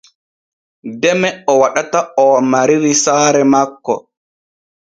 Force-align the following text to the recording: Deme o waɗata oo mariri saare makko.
Deme 1.01 1.29
o 1.51 1.53
waɗata 1.61 1.99
oo 2.21 2.35
mariri 2.51 2.93
saare 3.03 3.41
makko. 3.51 3.93